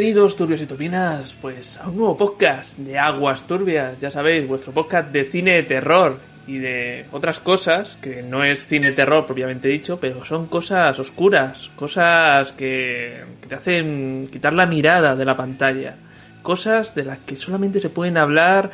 Bienvenidos 0.00 0.34
turbios 0.34 0.62
y 0.62 0.66
turbinas, 0.66 1.36
pues 1.42 1.76
a 1.76 1.86
un 1.86 1.98
nuevo 1.98 2.16
podcast 2.16 2.78
de 2.78 2.98
Aguas 2.98 3.46
Turbias, 3.46 4.00
ya 4.00 4.10
sabéis, 4.10 4.48
vuestro 4.48 4.72
podcast 4.72 5.12
de 5.12 5.26
cine 5.26 5.56
de 5.56 5.62
terror 5.62 6.16
y 6.46 6.56
de 6.56 7.04
otras 7.12 7.38
cosas, 7.38 7.98
que 8.00 8.22
no 8.22 8.42
es 8.42 8.66
cine 8.66 8.86
de 8.86 8.92
terror 8.94 9.26
propiamente 9.26 9.68
dicho, 9.68 10.00
pero 10.00 10.24
son 10.24 10.46
cosas 10.46 10.98
oscuras, 10.98 11.70
cosas 11.76 12.52
que, 12.52 13.24
que 13.42 13.46
te 13.46 13.54
hacen 13.54 14.26
quitar 14.32 14.54
la 14.54 14.64
mirada 14.64 15.14
de 15.16 15.24
la 15.26 15.36
pantalla, 15.36 15.96
cosas 16.40 16.94
de 16.94 17.04
las 17.04 17.18
que 17.18 17.36
solamente 17.36 17.78
se 17.78 17.90
pueden 17.90 18.16
hablar 18.16 18.70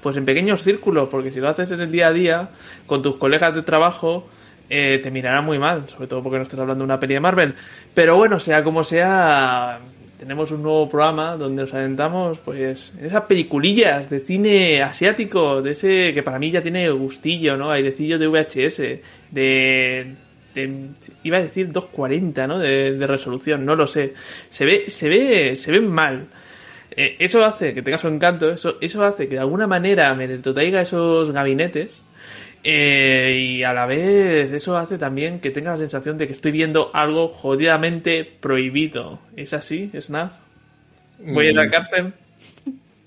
pues 0.00 0.16
en 0.16 0.24
pequeños 0.24 0.62
círculos, 0.62 1.10
porque 1.10 1.30
si 1.30 1.40
lo 1.40 1.50
haces 1.50 1.70
en 1.72 1.82
el 1.82 1.92
día 1.92 2.08
a 2.08 2.12
día, 2.14 2.48
con 2.86 3.02
tus 3.02 3.16
colegas 3.16 3.54
de 3.54 3.60
trabajo, 3.60 4.30
eh, 4.70 4.98
te 5.02 5.10
mirará 5.10 5.42
muy 5.42 5.58
mal, 5.58 5.86
sobre 5.90 6.06
todo 6.06 6.22
porque 6.22 6.38
no 6.38 6.44
estás 6.44 6.58
hablando 6.58 6.84
de 6.84 6.86
una 6.86 6.98
peli 6.98 7.12
de 7.12 7.20
Marvel. 7.20 7.54
Pero 7.92 8.16
bueno, 8.16 8.40
sea 8.40 8.64
como 8.64 8.82
sea, 8.82 9.80
tenemos 10.20 10.50
un 10.50 10.62
nuevo 10.62 10.86
programa 10.86 11.34
donde 11.38 11.62
nos 11.62 11.72
adentramos 11.72 12.38
pues 12.40 12.92
esas 13.00 13.22
peliculillas 13.22 14.10
de 14.10 14.20
cine 14.20 14.82
asiático, 14.82 15.62
de 15.62 15.70
ese 15.70 16.12
que 16.12 16.22
para 16.22 16.38
mí 16.38 16.50
ya 16.50 16.60
tiene 16.60 16.90
gustillo, 16.90 17.56
¿no? 17.56 17.70
Airecillo 17.70 18.18
de 18.18 18.26
VHS, 18.28 18.82
de, 19.30 20.14
iba 21.22 21.38
a 21.38 21.42
decir 21.42 21.72
240, 21.72 22.46
¿no? 22.46 22.58
De, 22.58 22.92
de, 22.98 23.06
resolución, 23.06 23.64
no 23.64 23.74
lo 23.74 23.86
sé. 23.86 24.12
Se 24.50 24.66
ve 24.66 24.90
se 24.90 25.08
ve 25.08 25.56
se 25.56 25.72
ven 25.72 25.88
mal. 25.88 26.26
Eh, 26.94 27.16
eso 27.18 27.42
hace 27.42 27.72
que 27.72 27.80
tenga 27.80 27.96
su 27.96 28.08
encanto, 28.08 28.50
eso 28.50 28.76
eso 28.82 29.02
hace 29.02 29.26
que 29.26 29.36
de 29.36 29.40
alguna 29.40 29.66
manera 29.66 30.14
me 30.14 30.28
traiga 30.28 30.82
esos 30.82 31.30
gabinetes 31.30 32.02
eh, 32.62 33.36
y 33.38 33.62
a 33.62 33.72
la 33.72 33.86
vez 33.86 34.52
eso 34.52 34.76
hace 34.76 34.98
también 34.98 35.40
que 35.40 35.50
tenga 35.50 35.72
la 35.72 35.76
sensación 35.78 36.18
de 36.18 36.26
que 36.26 36.34
estoy 36.34 36.52
viendo 36.52 36.90
algo 36.94 37.28
jodidamente 37.28 38.24
prohibido. 38.24 39.20
¿Es 39.36 39.52
así, 39.52 39.90
Snaf? 39.98 40.32
¿Voy 41.18 41.46
a 41.46 41.50
ir 41.50 41.58
a 41.58 41.64
la 41.64 41.70
cárcel? 41.70 42.12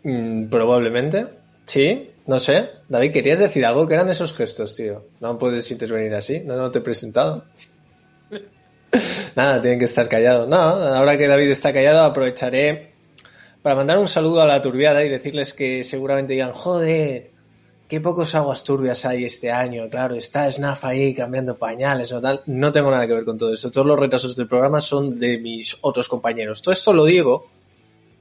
Mm, 0.03 0.46
probablemente. 0.46 1.28
Sí, 1.66 2.09
no 2.25 2.40
sé. 2.40 2.69
David, 2.90 3.12
¿querías 3.12 3.40
decir 3.40 3.66
algo? 3.66 3.88
¿Qué 3.88 3.94
eran 3.94 4.09
esos 4.09 4.34
gestos, 4.34 4.75
tío? 4.75 5.06
No 5.19 5.38
puedes 5.38 5.70
intervenir 5.72 6.14
así. 6.14 6.40
No, 6.40 6.56
no 6.56 6.72
te 6.72 6.80
he 6.80 6.81
presentado. 6.81 7.46
Nada, 9.35 9.62
tienen 9.62 9.80
que 9.80 9.85
estar 9.85 10.08
callados. 10.09 10.47
No, 10.47 10.58
ahora 10.58 11.18
que 11.18 11.28
David 11.28 11.50
está 11.50 11.74
callado, 11.74 12.03
aprovecharé 12.03 12.94
para 13.62 13.75
mandar 13.75 13.97
un 13.97 14.08
saludo 14.08 14.41
a 14.41 14.46
la 14.46 14.62
turbiada 14.62 15.03
y 15.03 15.09
decirles 15.09 15.53
que 15.53 15.84
seguramente 15.84 16.34
digan, 16.34 16.52
joder, 16.52 17.32
qué 17.88 18.01
pocos 18.01 18.33
aguas 18.35 18.63
turbias 18.63 19.05
hay 19.05 19.25
este 19.25 19.51
año, 19.51 19.89
claro, 19.89 20.16
está 20.16 20.51
Snaf 20.51 20.85
ahí 20.85 21.13
cambiando 21.13 21.57
pañales 21.57 22.13
tal. 22.21 22.41
No 22.45 22.71
tengo 22.71 22.91
nada 22.91 23.07
que 23.07 23.13
ver 23.13 23.25
con 23.25 23.38
todo 23.38 23.53
esto. 23.53 23.71
Todos 23.71 23.88
los 23.88 23.99
retrasos 23.99 24.35
del 24.35 24.47
programa 24.47 24.81
son 24.81 25.19
de 25.19 25.38
mis 25.38 25.77
otros 25.81 26.07
compañeros. 26.07 26.61
Todo 26.61 26.73
esto 26.73 26.93
lo 26.93 27.05
digo 27.05 27.47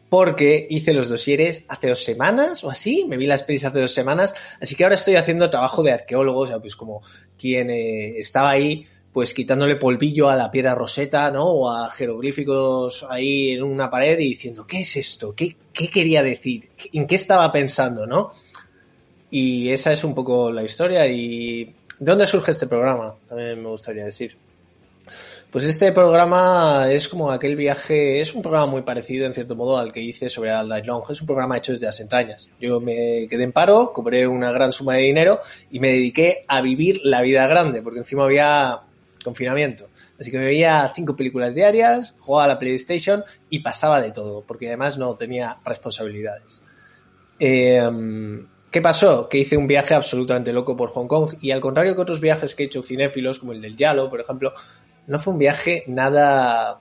porque 0.08 0.66
hice 0.68 0.92
los 0.92 1.08
dosieres 1.08 1.64
hace 1.68 1.88
dos 1.88 2.04
semanas 2.04 2.62
o 2.64 2.70
así, 2.70 3.06
me 3.08 3.16
vi 3.16 3.26
las 3.26 3.44
pelis 3.44 3.64
hace 3.64 3.80
dos 3.80 3.94
semanas, 3.94 4.34
así 4.60 4.74
que 4.74 4.84
ahora 4.84 4.96
estoy 4.96 5.16
haciendo 5.16 5.48
trabajo 5.48 5.82
de 5.82 5.92
arqueólogo, 5.92 6.40
o 6.40 6.46
sea, 6.46 6.58
pues 6.58 6.76
como 6.76 7.00
quien 7.38 7.70
eh, 7.70 8.18
estaba 8.18 8.50
ahí 8.50 8.84
pues 9.10 9.32
quitándole 9.32 9.76
polvillo 9.76 10.28
a 10.28 10.36
la 10.36 10.50
piedra 10.50 10.74
roseta, 10.74 11.30
¿no? 11.30 11.46
O 11.46 11.70
a 11.70 11.90
jeroglíficos 11.90 13.06
ahí 13.08 13.52
en 13.52 13.62
una 13.62 13.90
pared 13.90 14.18
y 14.18 14.28
diciendo, 14.28 14.66
¿qué 14.66 14.80
es 14.80 14.96
esto? 14.96 15.34
¿Qué, 15.34 15.56
qué 15.72 15.88
quería 15.88 16.22
decir? 16.22 16.68
¿En 16.92 17.06
qué 17.06 17.14
estaba 17.14 17.50
pensando, 17.50 18.06
no? 18.06 18.32
Y 19.34 19.70
esa 19.70 19.92
es 19.92 20.04
un 20.04 20.14
poco 20.14 20.52
la 20.52 20.62
historia. 20.62 21.06
¿Y 21.06 21.64
de 21.64 21.74
dónde 21.98 22.26
surge 22.26 22.50
este 22.50 22.66
programa? 22.66 23.14
También 23.26 23.62
me 23.62 23.70
gustaría 23.70 24.04
decir. 24.04 24.36
Pues 25.50 25.64
este 25.64 25.90
programa 25.90 26.84
es 26.90 27.08
como 27.08 27.32
aquel 27.32 27.56
viaje, 27.56 28.20
es 28.20 28.34
un 28.34 28.42
programa 28.42 28.66
muy 28.66 28.82
parecido 28.82 29.24
en 29.24 29.32
cierto 29.32 29.56
modo 29.56 29.78
al 29.78 29.90
que 29.90 30.00
hice 30.00 30.28
sobre 30.28 30.50
Al 30.50 30.68
Night 30.68 30.84
Long. 30.84 31.04
Es 31.08 31.22
un 31.22 31.26
programa 31.26 31.56
hecho 31.56 31.72
desde 31.72 31.86
las 31.86 31.98
entrañas. 32.00 32.50
Yo 32.60 32.78
me 32.78 33.26
quedé 33.26 33.44
en 33.44 33.52
paro, 33.52 33.90
cobré 33.94 34.26
una 34.26 34.52
gran 34.52 34.70
suma 34.70 34.96
de 34.96 35.04
dinero 35.04 35.40
y 35.70 35.80
me 35.80 35.88
dediqué 35.88 36.44
a 36.46 36.60
vivir 36.60 37.00
la 37.02 37.22
vida 37.22 37.46
grande, 37.46 37.80
porque 37.80 38.00
encima 38.00 38.24
había 38.24 38.82
confinamiento. 39.24 39.88
Así 40.20 40.30
que 40.30 40.38
me 40.38 40.44
veía 40.44 40.92
cinco 40.94 41.16
películas 41.16 41.54
diarias, 41.54 42.14
jugaba 42.18 42.44
a 42.44 42.48
la 42.48 42.58
PlayStation 42.58 43.24
y 43.48 43.60
pasaba 43.60 44.02
de 44.02 44.10
todo, 44.10 44.44
porque 44.46 44.68
además 44.68 44.98
no 44.98 45.16
tenía 45.16 45.56
responsabilidades. 45.64 46.60
Eh, 47.38 47.80
¿Qué 48.72 48.80
pasó? 48.80 49.28
Que 49.28 49.36
hice 49.36 49.58
un 49.58 49.66
viaje 49.66 49.92
absolutamente 49.92 50.50
loco 50.50 50.74
por 50.78 50.88
Hong 50.92 51.06
Kong 51.06 51.34
y 51.42 51.50
al 51.50 51.60
contrario 51.60 51.94
que 51.94 52.00
otros 52.00 52.22
viajes 52.22 52.54
que 52.54 52.62
he 52.62 52.66
hecho 52.66 52.82
cinéfilos, 52.82 53.38
como 53.38 53.52
el 53.52 53.60
del 53.60 53.76
Yalo, 53.76 54.08
por 54.08 54.18
ejemplo, 54.18 54.54
no 55.06 55.18
fue 55.18 55.34
un 55.34 55.38
viaje 55.38 55.84
nada 55.88 56.78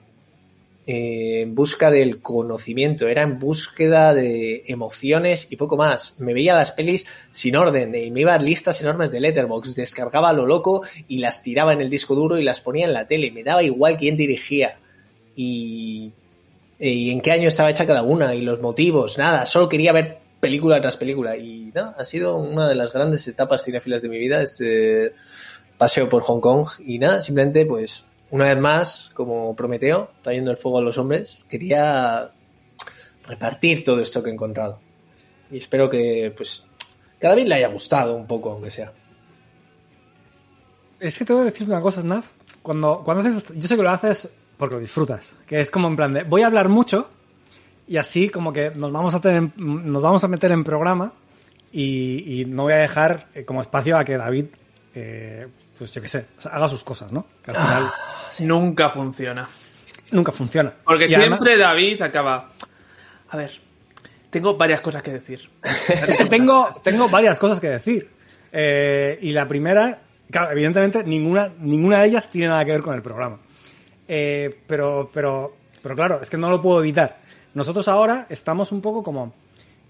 eh, 0.86 1.42
en 1.42 1.54
busca 1.54 1.90
del 1.90 2.22
conocimiento, 2.22 3.08
era 3.08 3.20
en 3.20 3.38
búsqueda 3.38 4.14
de 4.14 4.62
emociones 4.68 5.46
y 5.50 5.56
poco 5.56 5.76
más. 5.76 6.16
Me 6.18 6.32
veía 6.32 6.54
las 6.54 6.72
pelis 6.72 7.04
sin 7.30 7.56
orden 7.56 7.94
y 7.94 8.10
me 8.10 8.22
iba 8.22 8.32
a 8.32 8.38
listas 8.38 8.80
enormes 8.80 9.12
de 9.12 9.20
Letterbox, 9.20 9.74
descargaba 9.74 10.32
lo 10.32 10.46
loco 10.46 10.84
y 11.08 11.18
las 11.18 11.42
tiraba 11.42 11.74
en 11.74 11.82
el 11.82 11.90
disco 11.90 12.14
duro 12.14 12.38
y 12.38 12.42
las 12.42 12.62
ponía 12.62 12.86
en 12.86 12.94
la 12.94 13.06
tele. 13.06 13.30
Me 13.32 13.44
daba 13.44 13.62
igual 13.62 13.98
quién 13.98 14.16
dirigía 14.16 14.78
y, 15.36 16.10
y 16.78 17.10
en 17.10 17.20
qué 17.20 17.32
año 17.32 17.48
estaba 17.48 17.68
hecha 17.68 17.84
cada 17.84 18.02
una 18.02 18.34
y 18.34 18.40
los 18.40 18.62
motivos, 18.62 19.18
nada, 19.18 19.44
solo 19.44 19.68
quería 19.68 19.92
ver 19.92 20.21
película 20.42 20.80
tras 20.80 20.96
película. 20.96 21.36
Y 21.36 21.70
no, 21.72 21.94
ha 21.96 22.04
sido 22.04 22.36
una 22.36 22.68
de 22.68 22.74
las 22.74 22.92
grandes 22.92 23.28
etapas 23.28 23.62
cinéfilas 23.62 24.02
de 24.02 24.08
mi 24.08 24.18
vida, 24.18 24.42
este 24.42 25.14
paseo 25.78 26.08
por 26.08 26.24
Hong 26.24 26.40
Kong. 26.40 26.68
Y 26.80 26.98
nada, 26.98 27.22
simplemente 27.22 27.64
pues 27.64 28.04
una 28.30 28.48
vez 28.48 28.58
más, 28.58 29.12
como 29.14 29.54
Prometeo, 29.54 30.10
trayendo 30.20 30.50
el 30.50 30.56
fuego 30.56 30.78
a 30.78 30.82
los 30.82 30.98
hombres, 30.98 31.38
quería 31.48 32.32
repartir 33.24 33.84
todo 33.84 34.00
esto 34.00 34.20
que 34.20 34.30
he 34.30 34.32
encontrado. 34.32 34.80
Y 35.48 35.58
espero 35.58 35.88
que 35.88 36.34
pues 36.36 36.64
que 37.20 37.26
a 37.28 37.30
David 37.30 37.46
le 37.46 37.54
haya 37.54 37.68
gustado 37.68 38.16
un 38.16 38.26
poco, 38.26 38.50
aunque 38.50 38.70
sea. 38.70 38.92
Es 40.98 41.18
que 41.18 41.24
te 41.24 41.32
voy 41.34 41.42
a 41.42 41.44
decir 41.44 41.68
una 41.68 41.80
cosa, 41.80 42.00
Snaf. 42.00 42.28
Cuando, 42.62 43.02
cuando 43.04 43.22
haces, 43.22 43.54
yo 43.54 43.68
sé 43.68 43.76
que 43.76 43.82
lo 43.82 43.90
haces 43.90 44.28
porque 44.56 44.74
lo 44.74 44.80
disfrutas. 44.80 45.36
Que 45.46 45.60
es 45.60 45.70
como 45.70 45.86
en 45.86 45.94
plan 45.94 46.12
de, 46.12 46.24
voy 46.24 46.42
a 46.42 46.48
hablar 46.48 46.68
mucho 46.68 47.10
y 47.86 47.96
así 47.96 48.28
como 48.28 48.52
que 48.52 48.70
nos 48.70 48.92
vamos 48.92 49.14
a 49.14 49.20
tener, 49.20 49.50
nos 49.56 50.02
vamos 50.02 50.22
a 50.24 50.28
meter 50.28 50.52
en 50.52 50.64
programa 50.64 51.12
y, 51.72 52.40
y 52.40 52.44
no 52.44 52.64
voy 52.64 52.72
a 52.74 52.76
dejar 52.76 53.28
eh, 53.34 53.44
como 53.44 53.60
espacio 53.62 53.96
a 53.96 54.04
que 54.04 54.16
David, 54.16 54.46
eh, 54.94 55.48
pues 55.78 55.92
yo 55.92 56.00
qué 56.02 56.08
sé, 56.08 56.26
o 56.38 56.40
sea, 56.40 56.52
haga 56.52 56.68
sus 56.68 56.84
cosas, 56.84 57.12
¿no? 57.12 57.26
Que 57.44 57.50
al 57.50 57.56
final 57.56 57.90
Nunca 58.40 58.90
funciona. 58.90 59.48
nunca 60.10 60.32
funciona. 60.32 60.72
Porque 60.84 61.06
Y 61.08 61.14
además- 61.14 61.38
siempre 61.40 61.56
David 61.58 62.02
acaba. 62.02 62.50
A 63.30 63.36
ver, 63.36 63.50
tengo 64.30 64.56
varias 64.56 64.80
cosas 64.80 65.02
que 65.02 65.10
decir. 65.12 65.48
Tengo, 66.30 66.68
tengo 66.82 67.08
varias 67.08 67.38
cosas 67.38 67.60
que 67.60 67.68
decir. 67.68 68.08
Eh, 68.52 69.18
y 69.22 69.32
la 69.32 69.48
primera, 69.48 70.02
claro, 70.30 70.52
evidentemente 70.52 71.02
ninguna, 71.04 71.50
ninguna 71.58 72.00
de 72.02 72.08
ellas 72.08 72.30
tiene 72.30 72.48
nada 72.48 72.64
que 72.64 72.72
ver 72.72 72.82
con 72.82 72.94
el 72.94 73.00
programa. 73.02 73.38
Eh, 74.06 74.54
pero, 74.66 75.10
pero, 75.12 75.56
pero 75.82 75.94
claro, 75.94 76.20
es 76.22 76.30
que 76.30 76.36
no 76.36 76.50
lo 76.50 76.62
puedo 76.62 76.80
evitar. 76.80 77.20
Nosotros 77.54 77.88
ahora 77.88 78.26
estamos 78.30 78.72
un 78.72 78.80
poco 78.80 79.02
como 79.02 79.32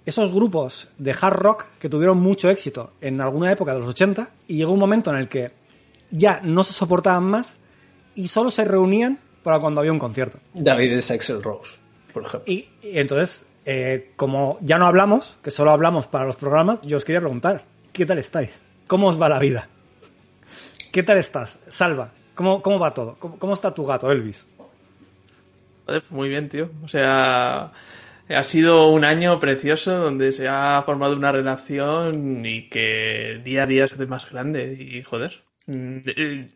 esos 0.05 0.33
grupos 0.33 0.89
de 0.99 1.15
hard 1.19 1.37
rock 1.37 1.65
que 1.79 1.89
tuvieron 1.89 2.19
mucho 2.19 2.50
éxito 2.50 2.93
en 3.00 3.21
alguna 3.21 3.53
época 3.53 3.73
de 3.73 3.79
los 3.79 3.89
80 3.89 4.31
y 4.49 4.56
llegó 4.56 4.73
un 4.73 4.81
momento 4.81 5.11
en 5.11 5.17
el 5.17 5.29
que 5.29 5.53
ya 6.11 6.41
no 6.43 6.65
se 6.65 6.73
soportaban 6.73 7.25
más 7.25 7.59
y 8.15 8.29
solo 8.29 8.50
se 8.50 8.65
reunían 8.65 9.19
para 9.43 9.61
cuando 9.61 9.81
había 9.81 9.93
un 9.93 9.99
concierto. 9.99 10.39
David 10.55 10.93
es 10.93 11.11
Axel 11.11 11.43
Rose, 11.43 11.79
por 12.12 12.25
ejemplo. 12.25 12.53
Y, 12.53 12.69
y 12.83 12.99
entonces, 12.99 13.47
eh, 13.65 14.12
como 14.17 14.59
ya 14.61 14.79
no 14.79 14.87
hablamos, 14.87 15.39
que 15.43 15.50
solo 15.50 15.71
hablamos 15.71 16.06
para 16.06 16.25
los 16.25 16.37
programas, 16.37 16.81
yo 16.83 16.97
os 16.97 17.05
quería 17.05 17.21
preguntar, 17.21 17.65
¿qué 17.93 18.06
tal 18.06 18.19
estáis? 18.19 18.50
¿Cómo 18.87 19.09
os 19.09 19.21
va 19.21 19.29
la 19.29 19.39
vida? 19.39 19.69
¿Qué 20.91 21.03
tal 21.03 21.19
estás? 21.19 21.59
Salva, 21.69 22.12
¿cómo, 22.35 22.61
cómo 22.61 22.79
va 22.79 22.93
todo? 22.93 23.17
¿Cómo, 23.19 23.39
cómo 23.39 23.55
está 23.55 23.73
tu 23.73 23.85
gato, 23.85 24.11
Elvis? 24.11 24.49
Joder, 25.87 26.02
muy 26.11 26.29
bien, 26.29 26.49
tío. 26.49 26.70
O 26.82 26.88
sea, 26.88 27.73
ha 28.29 28.44
sido 28.44 28.88
un 28.88 29.05
año 29.05 29.38
precioso 29.40 29.99
donde 29.99 30.32
se 30.32 30.49
ha 30.49 30.82
formado 30.84 31.17
una 31.17 31.32
relación 31.32 32.44
y 32.46 32.69
que 32.69 33.40
día 33.44 33.64
a 33.64 33.67
día 33.67 33.88
se 33.88 33.94
hace 33.94 34.06
más 34.06 34.31
grande. 34.31 34.73
Y 34.79 35.02
joder. 35.02 35.43
mm, 35.67 35.99
eh, 36.06 36.49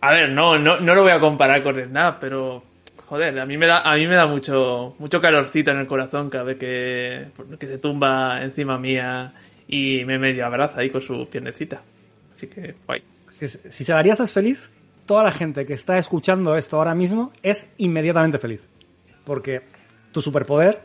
A 0.00 0.12
ver, 0.12 0.30
no, 0.30 0.58
no, 0.58 0.78
no 0.80 0.94
lo 0.94 1.02
voy 1.02 1.12
a 1.12 1.20
comparar 1.20 1.62
con 1.62 1.82
Snap, 1.82 2.20
pero 2.20 2.62
joder, 3.06 3.38
a 3.38 3.46
mí 3.46 3.56
me 3.56 3.66
da, 3.66 3.80
a 3.80 3.96
mí 3.96 4.06
me 4.06 4.14
da 4.16 4.26
mucho, 4.26 4.94
mucho 4.98 5.20
calorcito 5.20 5.70
en 5.70 5.78
el 5.78 5.86
corazón 5.86 6.30
cada 6.30 6.44
vez 6.44 6.58
que, 6.58 7.28
que 7.58 7.66
se 7.66 7.78
tumba 7.78 8.42
encima 8.42 8.78
mía 8.78 9.34
y 9.66 10.04
me 10.04 10.18
medio 10.18 10.44
abraza 10.46 10.80
ahí 10.80 10.90
con 10.90 11.00
su 11.00 11.28
piernecita. 11.28 11.82
Así 12.34 12.46
que, 12.48 12.74
guay. 12.86 13.02
Si 13.30 13.84
Salaria 13.84 14.12
estás 14.12 14.30
feliz, 14.32 14.70
toda 15.06 15.22
la 15.24 15.30
gente 15.32 15.66
que 15.66 15.74
está 15.74 15.98
escuchando 15.98 16.56
esto 16.56 16.76
ahora 16.78 16.94
mismo 16.94 17.32
es 17.42 17.68
inmediatamente 17.78 18.38
feliz. 18.38 18.62
Porque 19.24 19.62
tu 20.12 20.20
superpoder, 20.22 20.82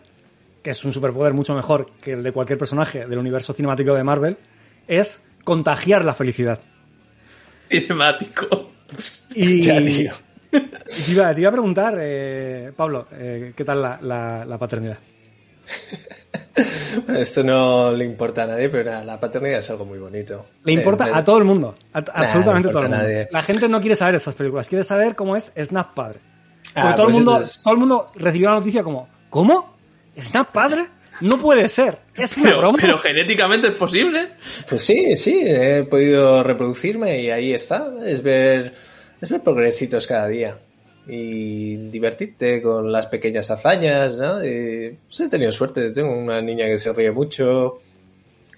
que 0.64 0.72
es 0.72 0.84
un 0.86 0.94
superpoder 0.94 1.34
mucho 1.34 1.54
mejor 1.56 1.92
que 2.02 2.14
el 2.14 2.24
de 2.24 2.32
cualquier 2.32 2.58
personaje 2.60 3.06
del 3.08 3.20
universo 3.20 3.54
cinemático 3.54 3.94
de 3.94 4.04
Marvel, 4.04 4.38
es 4.88 5.22
contagiar 5.44 6.04
la 6.06 6.14
felicidad. 6.14 6.60
Cinemático. 7.70 8.72
Y, 9.36 9.62
Ya, 9.64 9.78
tío. 9.78 10.14
y 10.52 10.60
te, 11.04 11.12
iba, 11.12 11.34
te 11.34 11.42
iba 11.42 11.50
a 11.50 11.54
preguntar, 11.54 11.96
eh, 12.00 12.72
Pablo, 12.76 13.08
eh, 13.12 13.54
¿qué 13.56 13.64
tal 13.64 13.82
la, 13.82 14.00
la- 14.02 14.46
la 14.46 14.58
paternidad? 14.58 14.98
Bueno, 17.06 17.20
Esto 17.22 17.44
no 17.44 17.92
le 17.92 18.04
importa 18.06 18.44
a 18.44 18.48
nadie, 18.48 18.70
pero 18.70 18.92
nada, 18.92 19.04
la 19.06 19.20
paternidad 19.20 19.60
es 19.60 19.70
algo 19.70 19.86
muy 19.86 19.98
bonito. 20.00 20.46
Le 20.66 20.74
importa 20.74 21.08
Es- 21.10 21.16
a 21.16 21.24
todo 21.24 21.38
el 21.38 21.46
mundo, 21.46 21.76
a- 21.94 22.00
absolutamente 22.00 22.70
todo 22.70 22.84
el 22.84 22.90
mundo. 22.90 23.04
nadie. 23.04 23.28
La 23.32 23.42
gente 23.44 23.70
no 23.70 23.80
quiere 23.80 23.96
saber 23.96 24.16
estas 24.16 24.36
películas, 24.36 24.68
quiere 24.68 24.84
saber 24.84 25.16
cómo 25.16 25.36
es 25.36 25.52
Snap 25.58 25.94
padre. 25.94 26.20
Porque 26.74 26.80
Ah, 26.90 26.96
todo, 26.96 27.08
el 27.08 27.14
pues 27.14 27.16
mundo, 27.16 27.32
entonces- 27.38 27.64
todo 27.64 27.74
el 27.74 27.80
mundo 27.80 28.12
recibió 28.16 28.50
la 28.50 28.56
noticia 28.56 28.84
como, 28.84 29.08
¿cómo? 29.30 29.78
¿Snap 30.20 30.52
padre? 30.52 30.86
No 31.22 31.38
puede 31.38 31.68
ser, 31.70 32.00
es 32.16 32.36
una 32.38 32.46
Pero, 32.48 32.58
broma. 32.60 32.78
pero 32.80 32.98
genéticamente 32.98 33.68
es 33.70 33.74
posible. 33.74 34.30
Pues 34.70 34.84
sí, 34.84 35.16
sí, 35.16 35.42
he 35.44 35.84
podido 35.84 36.44
reproducirme 36.44 37.22
y 37.22 37.30
ahí 37.32 37.54
está. 37.54 37.90
Es 38.06 38.22
ver, 38.22 38.74
es 39.20 39.30
ver 39.30 39.42
progresitos 39.42 40.06
cada 40.08 40.28
día. 40.28 40.58
Y 41.08 41.76
divertirte 41.90 42.62
con 42.62 42.92
las 42.92 43.08
pequeñas 43.08 43.50
hazañas, 43.50 44.16
¿no? 44.16 44.46
Y, 44.46 44.98
pues, 45.08 45.20
he 45.22 45.30
tenido 45.30 45.52
suerte, 45.52 45.92
tengo 45.92 46.16
una 46.16 46.42
niña 46.42 46.68
que 46.68 46.78
se 46.78 46.94
ríe 46.94 47.12
mucho, 47.12 47.80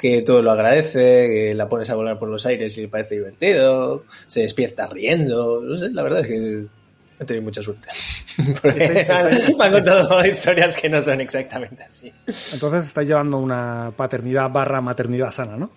que 0.01 0.23
todo 0.23 0.41
lo 0.41 0.51
agradece, 0.51 1.27
que 1.27 1.53
la 1.53 1.69
pones 1.69 1.89
a 1.91 1.95
volar 1.95 2.17
por 2.17 2.27
los 2.27 2.45
aires 2.45 2.75
y 2.77 2.81
le 2.81 2.87
parece 2.87 3.15
divertido, 3.15 4.03
se 4.25 4.41
despierta 4.41 4.87
riendo, 4.87 5.61
no 5.61 5.77
sé, 5.77 5.91
la 5.91 6.01
verdad 6.01 6.21
es 6.21 6.27
que 6.27 6.65
he 7.19 7.25
tenido 7.25 7.43
mucha 7.43 7.61
suerte. 7.61 7.89
Porque 8.61 9.05
me 9.57 9.65
han 9.65 9.71
contado 9.71 10.25
historias 10.25 10.75
que 10.75 10.89
no 10.89 10.99
son 11.01 11.21
exactamente 11.21 11.83
así. 11.83 12.11
Entonces 12.51 12.87
estáis 12.87 13.07
llevando 13.07 13.37
una 13.37 13.93
paternidad 13.95 14.49
barra 14.49 14.81
maternidad 14.81 15.31
sana, 15.31 15.55
¿no? 15.55 15.69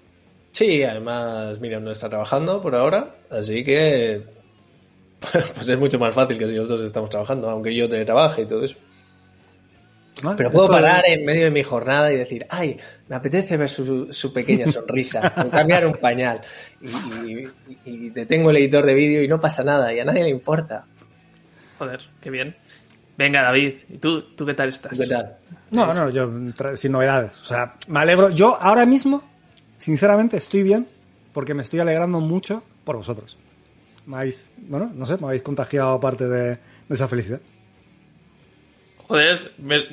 Sí, 0.53 0.83
además 0.85 1.61
Miriam 1.61 1.85
no 1.85 1.91
está 1.91 2.09
trabajando 2.09 2.63
por 2.63 2.75
ahora, 2.77 3.17
así 3.31 3.65
que 3.65 4.23
pues 5.55 5.69
es 5.69 5.79
mucho 5.79 5.99
más 5.99 6.15
fácil 6.15 6.39
que 6.39 6.49
si 6.49 6.55
los 6.55 6.69
dos 6.69 6.81
estamos 6.81 7.11
trabajando, 7.11 7.49
aunque 7.51 7.75
yo 7.75 7.89
teletrabaje 7.89 8.43
y 8.43 8.47
todo 8.47 8.65
eso. 8.65 8.77
¿No? 10.23 10.37
Pero 10.37 10.51
puedo 10.53 10.69
parar 10.69 11.03
en 11.09 11.25
medio 11.25 11.45
de 11.45 11.51
mi 11.51 11.63
jornada 11.65 12.13
y 12.13 12.17
decir, 12.17 12.47
ay, 12.49 12.79
me 13.09 13.17
apetece 13.17 13.57
ver 13.57 13.69
su, 13.69 14.13
su 14.13 14.33
pequeña 14.33 14.69
sonrisa, 14.69 15.35
o 15.45 15.51
cambiar 15.51 15.85
un 15.87 15.95
pañal. 15.95 16.41
Y, 16.81 16.89
y- 16.89 17.49
y 17.85 18.11
detengo 18.11 18.51
el 18.51 18.59
editor 18.59 18.87
de 18.87 18.95
vídeo 18.95 19.23
y 19.23 19.29
no 19.29 19.41
pasa 19.41 19.65
nada, 19.65 19.93
y 19.93 19.99
a 19.99 20.05
nadie 20.05 20.23
le 20.23 20.31
importa. 20.31 20.87
Joder, 21.79 22.01
qué 22.21 22.31
bien. 22.31 22.57
Venga, 23.19 23.43
David, 23.43 23.75
¿y 23.91 23.99
tú, 23.99 24.23
tú 24.35 24.47
qué 24.47 24.55
tal 24.55 24.69
estás? 24.71 24.99
¿Qué 24.99 25.07
tal? 25.07 25.37
No, 25.73 25.93
no, 25.93 26.09
yo 26.11 26.31
sin 26.77 26.93
novedades. 26.93 27.37
O 27.43 27.45
sea, 27.45 27.75
me 27.89 28.01
alegro. 28.01 28.31
Yo 28.31 28.57
ahora 28.61 28.87
mismo, 28.87 29.23
sinceramente, 29.79 30.37
estoy 30.37 30.63
bien 30.63 30.87
porque 31.33 31.55
me 31.55 31.63
estoy 31.63 31.81
alegrando 31.81 32.21
mucho 32.21 32.63
por 32.85 32.97
vosotros. 32.97 33.37
Me 34.07 34.17
habéis, 34.19 34.49
bueno, 34.59 34.91
no 34.95 35.07
sé, 35.07 35.17
me 35.19 35.27
habéis 35.27 35.43
contagiado 35.43 35.99
parte 36.01 36.29
de, 36.29 36.49
de 36.51 36.59
esa 36.91 37.09
felicidad. 37.09 37.41
Joder, 39.07 39.53
me- 39.59 39.85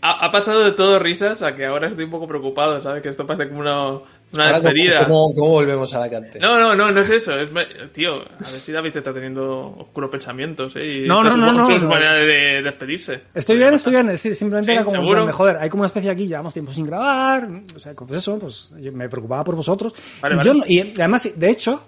ha, 0.00 0.24
ha 0.26 0.30
pasado 0.30 0.64
de 0.64 0.72
todo 0.72 0.98
risas 0.98 1.42
a 1.42 1.54
que 1.54 1.66
ahora 1.66 1.88
estoy 1.88 2.04
un 2.06 2.10
poco 2.10 2.26
preocupado, 2.26 2.80
¿sabes? 2.80 3.02
Que 3.02 3.10
esto 3.10 3.26
parece 3.26 3.48
como 3.50 3.60
una, 3.60 3.88
una 3.90 4.00
Ahora, 4.46 4.52
¿cómo, 4.58 4.62
despedida. 4.70 5.04
cómo- 5.06 5.32
cómo 5.34 5.50
volvemos 5.50 5.92
a 5.92 6.00
la 6.00 6.08
cante? 6.08 6.38
No, 6.40 6.58
no, 6.58 6.74
no, 6.74 6.90
no 6.90 7.00
es 7.02 7.10
eso. 7.10 7.38
Es, 7.38 7.52
me- 7.52 7.66
tío, 7.92 8.22
a 8.22 8.50
ver 8.50 8.60
si 8.62 8.72
David 8.72 8.96
está 8.96 9.12
teniendo 9.12 9.76
oscuros 9.78 10.08
pensamientos, 10.10 10.74
¿eh? 10.76 11.02
Y 11.04 11.08
No, 11.08 11.22
no, 11.22 11.28
es 11.28 11.36
no, 11.36 11.50
su- 11.50 11.56
no, 11.56 11.66
su 11.78 11.84
no. 11.84 11.90
manera 11.90 12.14
de 12.14 12.62
despedirse. 12.62 13.20
Estoy 13.34 13.58
bien, 13.58 13.74
estoy 13.74 13.92
bien. 13.92 14.16
Sí, 14.16 14.34
simplemente 14.34 14.70
Sí, 14.72 14.76
era 14.76 14.84
como, 14.84 14.96
¿seguro? 14.96 15.22
plan 15.24 15.34
joder, 15.34 15.56
hay 15.58 15.68
como 15.68 15.82
una 15.82 15.88
especie 15.88 16.10
aquí, 16.10 16.26
llevamos 16.26 16.54
tiempo 16.54 16.72
sin 16.72 16.86
grabar. 16.86 17.50
O 17.76 17.78
sea, 17.78 17.92
pues 17.92 18.12
eso, 18.12 18.38
pues 18.38 18.74
yo 18.80 18.92
me 18.92 19.10
preocupaba 19.10 19.44
por 19.44 19.56
vosotros. 19.56 19.94
Vale, 20.22 20.36
y, 20.36 20.38
vale. 20.38 20.46
yo 20.48 20.54
no- 20.54 20.64
y 20.66 20.80
además, 20.80 21.30
de 21.38 21.50
hecho, 21.50 21.86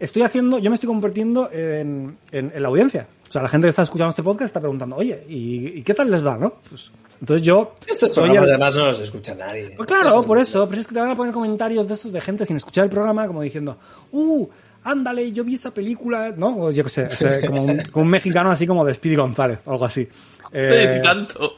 estoy 0.00 0.22
haciendo, 0.22 0.58
yo 0.58 0.70
me 0.70 0.74
estoy 0.74 0.86
convirtiendo 0.88 1.50
en, 1.52 2.16
en- 2.32 2.52
en 2.54 2.62
la 2.62 2.68
audiencia. 2.68 3.06
O 3.28 3.32
sea, 3.32 3.42
la 3.42 3.48
gente 3.48 3.66
que 3.66 3.70
está 3.70 3.82
escuchando 3.82 4.10
este 4.10 4.22
podcast 4.22 4.46
está 4.46 4.60
preguntando, 4.60 4.96
oye, 4.96 5.22
¿y, 5.28 5.78
y 5.78 5.82
qué 5.82 5.92
tal 5.92 6.10
les 6.10 6.24
va, 6.24 6.38
no? 6.38 6.54
Pues, 6.68 6.90
entonces 7.20 7.46
yo 7.46 7.74
Estos 7.86 8.14
soy 8.14 8.24
programas 8.24 8.48
el- 8.48 8.54
además 8.54 8.76
no 8.76 8.86
los 8.86 9.00
escucha 9.00 9.34
nadie. 9.34 9.74
Pues 9.76 9.86
claro, 9.86 10.22
por 10.22 10.38
eso, 10.38 10.66
pero 10.68 10.80
es 10.80 10.86
que 10.86 10.94
te 10.94 11.00
van 11.00 11.10
a 11.10 11.14
poner 11.16 11.34
comentarios 11.34 11.86
de 11.88 11.94
estos 11.94 12.12
de 12.12 12.20
gente 12.22 12.46
sin 12.46 12.56
escuchar 12.56 12.84
el 12.84 12.90
programa, 12.90 13.26
como 13.26 13.42
diciendo, 13.42 13.76
uh, 14.12 14.48
ándale, 14.84 15.30
yo 15.32 15.44
vi 15.44 15.56
esa 15.56 15.72
película, 15.74 16.32
¿no? 16.36 16.56
O 16.58 16.70
yo 16.70 16.84
qué 16.84 16.90
sé, 16.90 17.08
como, 17.46 17.62
un, 17.64 17.82
como 17.92 18.04
un 18.04 18.10
mexicano 18.10 18.50
así 18.50 18.66
como 18.66 18.84
de 18.86 18.94
Speedy 18.94 19.16
González, 19.16 19.58
o 19.66 19.72
algo 19.72 19.84
así. 19.84 20.08
Eh, 20.52 21.00
tanto. 21.02 21.52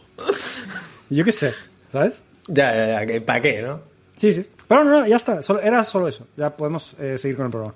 yo 1.09 1.25
qué 1.25 1.33
sé, 1.33 1.53
¿sabes? 1.93 2.23
Ya, 2.49 2.75
ya, 2.75 2.87
ya, 3.01 3.07
que 3.07 3.21
¿para 3.21 3.41
qué, 3.41 3.63
no? 3.63 3.81
Sí, 4.17 4.33
sí. 4.33 4.45
Pero 4.67 4.83
no, 4.85 4.91
no, 5.01 5.07
ya 5.07 5.17
está, 5.17 5.41
solo, 5.43 5.61
era 5.61 5.85
solo 5.85 6.09
eso, 6.09 6.27
ya 6.37 6.57
podemos 6.57 6.95
eh, 6.99 7.17
seguir 7.19 7.37
con 7.37 7.47
el 7.47 7.51
programa. 7.53 7.75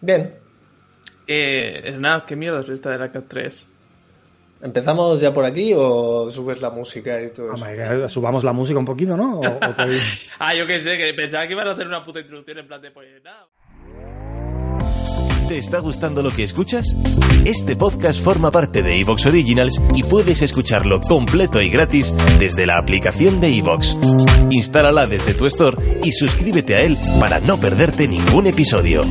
Bien, 0.00 0.34
Eh, 1.28 1.92
Snap, 1.96 2.24
¿qué 2.26 2.36
mierda 2.36 2.60
es 2.60 2.68
esta 2.68 2.90
de 2.90 2.98
la 2.98 3.10
Cat 3.10 3.24
3? 3.28 3.66
¿empezamos 4.62 5.20
ya 5.20 5.32
por 5.34 5.44
aquí 5.44 5.72
o 5.76 6.30
subes 6.30 6.60
la 6.62 6.70
música 6.70 7.20
y 7.22 7.30
todo 7.30 7.52
eso? 7.54 7.64
Que 7.66 8.08
subamos 8.08 8.42
la 8.42 8.52
música 8.52 8.78
un 8.78 8.84
poquito, 8.86 9.16
¿no? 9.16 9.40
O- 9.40 9.42
Ah, 10.38 10.54
yo 10.54 10.66
qué 10.66 10.82
sé, 10.82 10.96
que 10.96 11.12
pensaba 11.14 11.46
que 11.46 11.52
iban 11.52 11.68
a 11.68 11.72
hacer 11.72 11.86
una 11.86 12.02
puta 12.04 12.20
introducción 12.20 12.58
en 12.58 12.66
plan 12.66 12.80
de 12.80 12.90
pues 12.90 13.08
nada. 13.22 13.46
¿Te 15.48 15.58
está 15.58 15.78
gustando 15.78 16.22
lo 16.22 16.30
que 16.30 16.42
escuchas? 16.44 16.96
Este 17.44 17.76
podcast 17.76 18.20
forma 18.20 18.50
parte 18.50 18.82
de 18.82 18.98
Evox 19.00 19.26
Originals 19.26 19.80
y 19.94 20.02
puedes 20.02 20.42
escucharlo 20.42 21.00
completo 21.00 21.60
y 21.62 21.68
gratis 21.68 22.12
desde 22.40 22.66
la 22.66 22.78
aplicación 22.78 23.40
de 23.40 23.56
Evox. 23.58 23.96
Instálala 24.50 25.06
desde 25.06 25.34
tu 25.34 25.46
store 25.46 26.00
y 26.02 26.10
suscríbete 26.12 26.74
a 26.74 26.80
él 26.80 26.96
para 27.20 27.38
no 27.40 27.58
perderte 27.60 28.08
ningún 28.08 28.46
episodio. 28.48 29.02